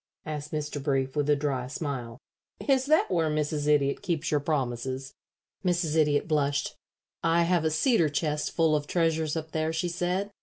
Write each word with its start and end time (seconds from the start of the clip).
asked 0.25 0.51
Mr. 0.51 0.81
Brief, 0.81 1.15
with 1.15 1.29
a 1.29 1.35
dry 1.35 1.67
smile. 1.67 2.17
"Is 2.67 2.87
that 2.87 3.11
where 3.11 3.29
Mrs. 3.29 3.67
Idiot 3.67 4.01
keeps 4.01 4.31
your 4.31 4.39
promises?" 4.39 5.13
Mrs. 5.63 5.95
Idiot 5.95 6.27
blushed. 6.27 6.75
"I 7.23 7.43
have 7.43 7.65
a 7.65 7.69
cedar 7.69 8.09
chest 8.09 8.49
full 8.49 8.75
of 8.75 8.87
treasures 8.87 9.35
up 9.35 9.51
there," 9.51 9.71
she 9.71 9.89
said. 9.89 10.31